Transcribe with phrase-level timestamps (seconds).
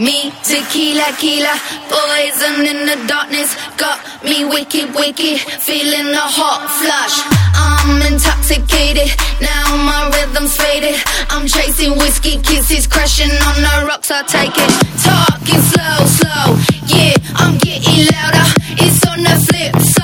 [0.00, 1.52] Me, tequila, tequila,
[1.92, 3.54] poison in the darkness.
[3.76, 7.20] Got me wicked, wicked, feeling a hot flush.
[7.52, 10.96] I'm intoxicated, now my rhythm's faded.
[11.28, 14.10] I'm chasing whiskey kisses, crashing on the rocks.
[14.10, 14.72] I take it,
[15.04, 16.56] talking slow, slow.
[16.88, 18.46] Yeah, I'm getting louder.
[18.80, 19.99] It's on the flip side.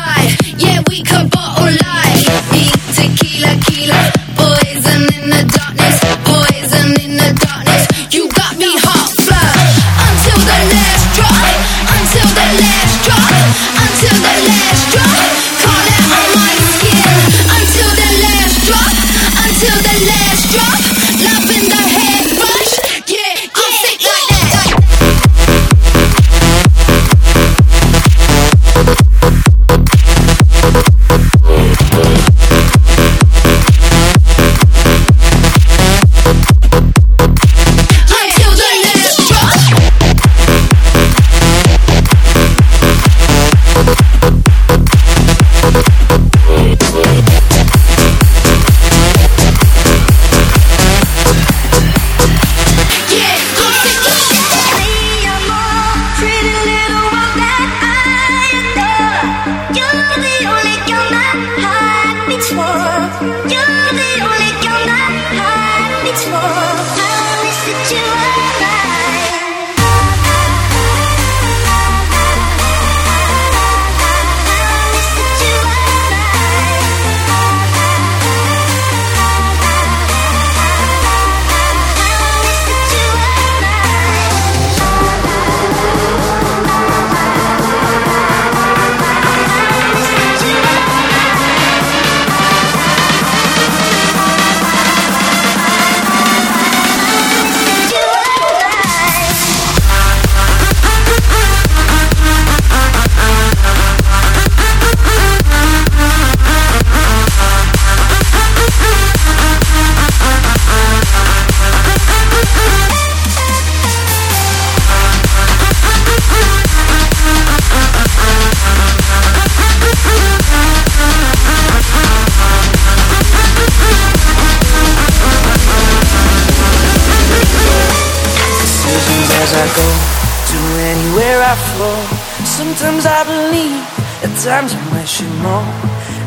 [131.72, 131.98] Flow.
[132.44, 133.80] Sometimes I believe,
[134.24, 135.62] at times I wish you know.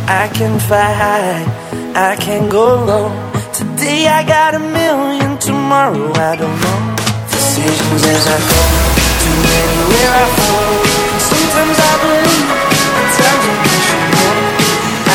[0.08, 1.46] I can fly high,
[1.94, 3.08] I can go low.
[3.54, 6.80] Today I got a million, tomorrow I don't know.
[7.30, 8.62] Decisions as I go
[9.22, 9.32] to
[9.62, 10.70] anywhere I flow.
[11.30, 12.50] Sometimes I believe,
[13.00, 14.34] at times I wish you know.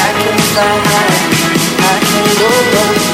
[0.05, 1.19] I can fly high,
[1.91, 3.14] I can go low.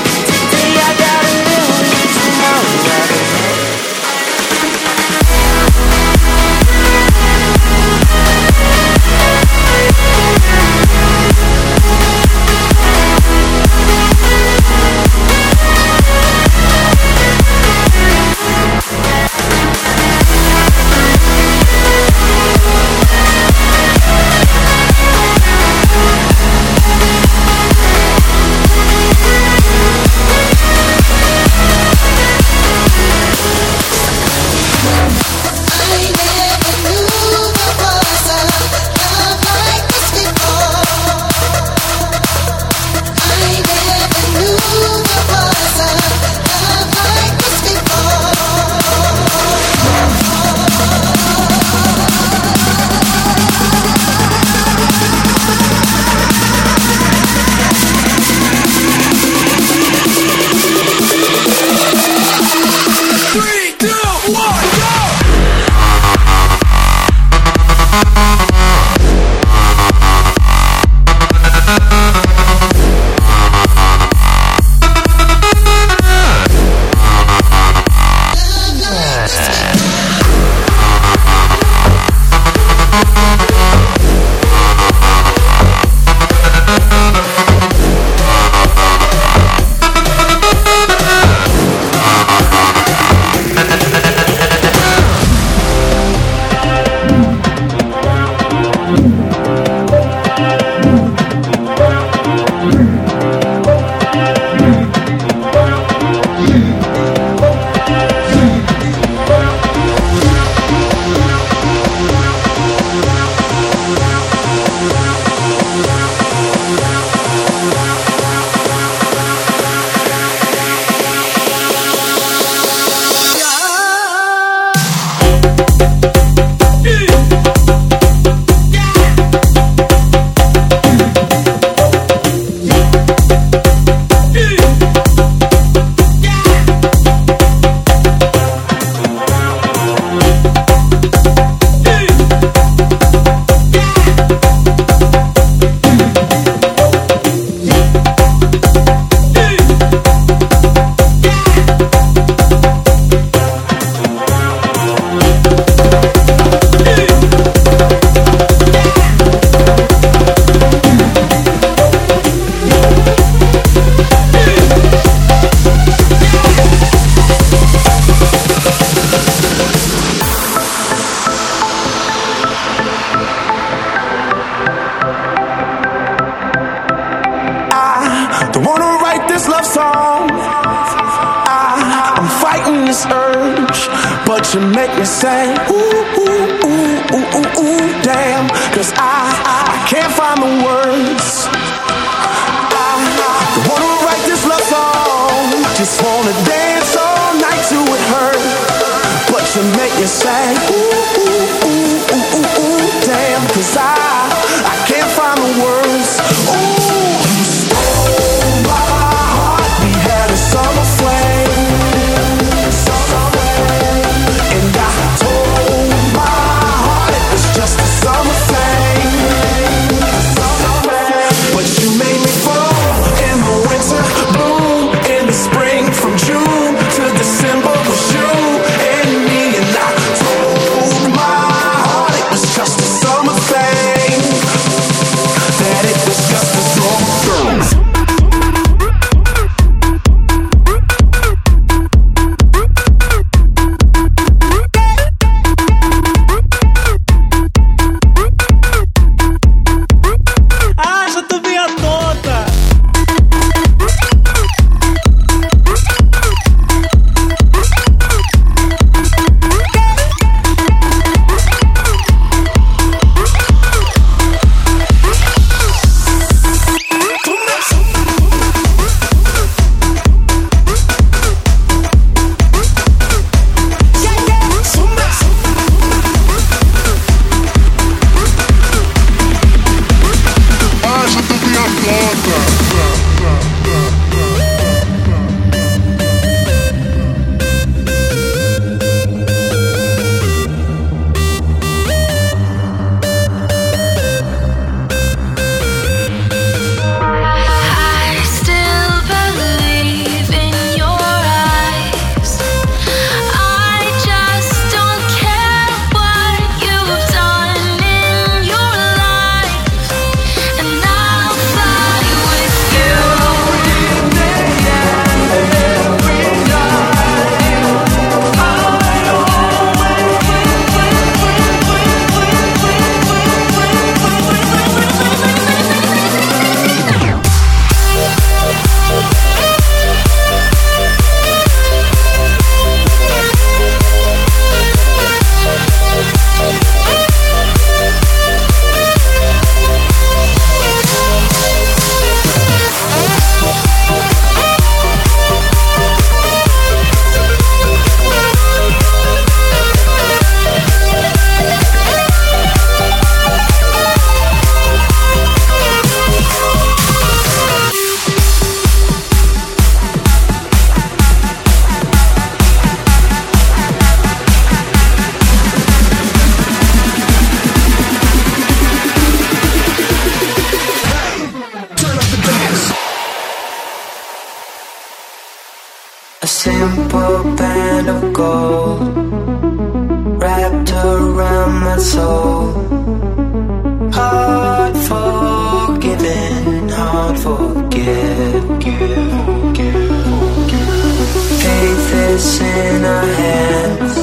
[392.66, 393.94] In our hands,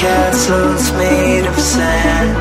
[0.00, 2.39] castles made of sand.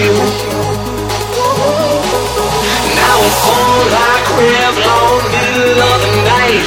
[0.00, 0.10] you.
[2.98, 6.66] Now I'm on like Revlon, middle of the night.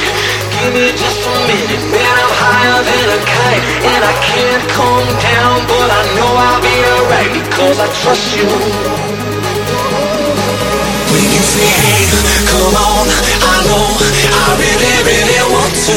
[0.56, 3.64] Give me just a minute, man, I'm higher than a kite.
[3.84, 8.48] And I can't come down, but I know I'll be alright because I trust you.
[11.12, 12.08] When you say, hey,
[12.48, 13.04] come on,
[13.44, 15.96] I know I really, really want to.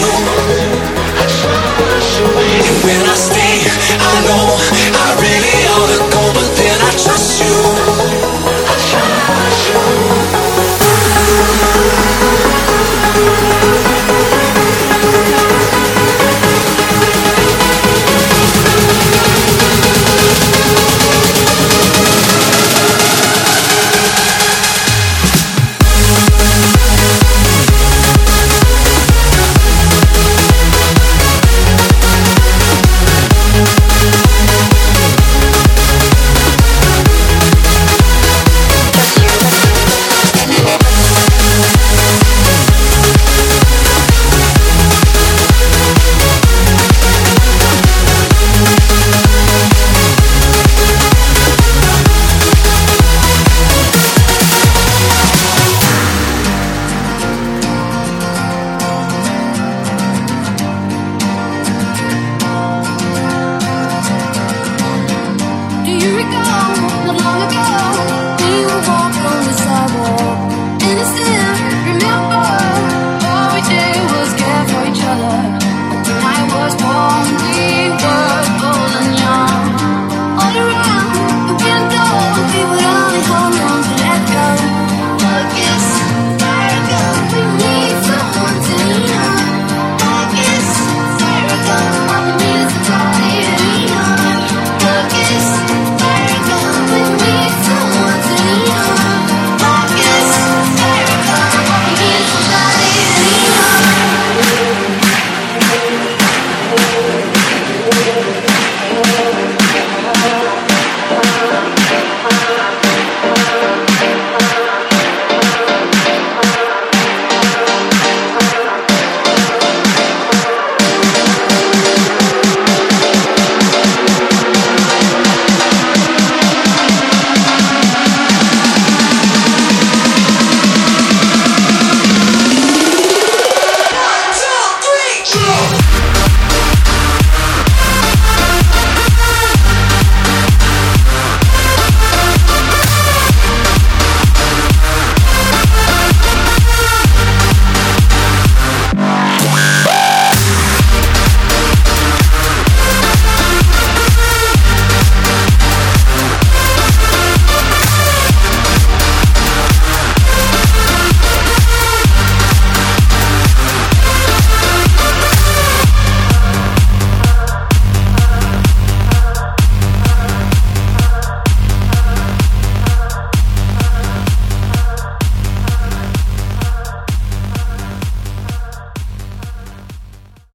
[1.16, 2.28] I trust you.
[2.28, 3.56] And when I stay,
[4.04, 4.46] I know
[5.00, 5.01] I